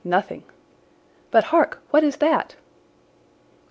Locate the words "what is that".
1.91-2.55